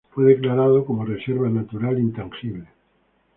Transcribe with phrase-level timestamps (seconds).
[0.15, 2.65] Fue declarado como "Reserva Natural Intangible".